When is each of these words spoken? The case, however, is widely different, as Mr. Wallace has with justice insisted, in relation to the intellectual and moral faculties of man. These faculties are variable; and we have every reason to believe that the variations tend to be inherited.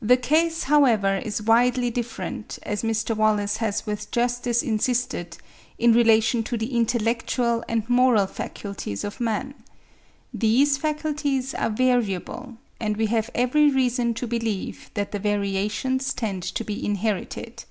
The 0.00 0.16
case, 0.16 0.62
however, 0.62 1.16
is 1.18 1.42
widely 1.42 1.90
different, 1.90 2.60
as 2.62 2.84
Mr. 2.84 3.16
Wallace 3.16 3.56
has 3.56 3.84
with 3.84 4.12
justice 4.12 4.62
insisted, 4.62 5.38
in 5.76 5.92
relation 5.92 6.44
to 6.44 6.56
the 6.56 6.72
intellectual 6.76 7.64
and 7.68 7.90
moral 7.90 8.28
faculties 8.28 9.02
of 9.02 9.18
man. 9.20 9.54
These 10.32 10.78
faculties 10.78 11.52
are 11.52 11.68
variable; 11.70 12.58
and 12.78 12.96
we 12.96 13.06
have 13.06 13.28
every 13.34 13.72
reason 13.72 14.14
to 14.14 14.28
believe 14.28 14.92
that 14.94 15.10
the 15.10 15.18
variations 15.18 16.12
tend 16.14 16.44
to 16.44 16.62
be 16.62 16.86
inherited. 16.86 17.64